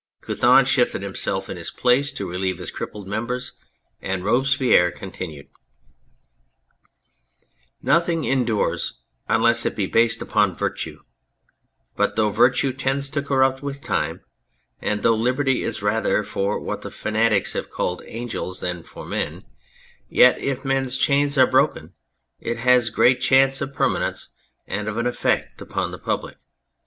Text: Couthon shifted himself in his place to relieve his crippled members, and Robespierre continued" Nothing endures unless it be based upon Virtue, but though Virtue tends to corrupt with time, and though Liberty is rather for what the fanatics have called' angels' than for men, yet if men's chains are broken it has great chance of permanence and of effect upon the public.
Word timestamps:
Couthon 0.21 0.65
shifted 0.65 1.03
himself 1.03 1.47
in 1.47 1.57
his 1.57 1.69
place 1.69 2.11
to 2.13 2.27
relieve 2.27 2.57
his 2.57 2.71
crippled 2.71 3.07
members, 3.07 3.51
and 4.01 4.23
Robespierre 4.25 4.89
continued" 4.91 5.47
Nothing 7.83 8.23
endures 8.25 8.95
unless 9.29 9.63
it 9.63 9.75
be 9.75 9.85
based 9.85 10.19
upon 10.19 10.55
Virtue, 10.55 11.03
but 11.95 12.15
though 12.15 12.31
Virtue 12.31 12.73
tends 12.73 13.11
to 13.11 13.21
corrupt 13.21 13.61
with 13.61 13.79
time, 13.79 14.21
and 14.81 15.03
though 15.03 15.13
Liberty 15.13 15.61
is 15.61 15.83
rather 15.83 16.23
for 16.23 16.59
what 16.59 16.81
the 16.81 16.89
fanatics 16.89 17.53
have 17.53 17.69
called' 17.69 18.01
angels' 18.07 18.59
than 18.61 18.81
for 18.81 19.05
men, 19.05 19.45
yet 20.09 20.35
if 20.39 20.65
men's 20.65 20.97
chains 20.97 21.37
are 21.37 21.45
broken 21.45 21.93
it 22.39 22.57
has 22.57 22.89
great 22.89 23.21
chance 23.21 23.61
of 23.61 23.71
permanence 23.71 24.29
and 24.65 24.87
of 24.87 24.97
effect 24.97 25.61
upon 25.61 25.91
the 25.91 25.99
public. 25.99 26.37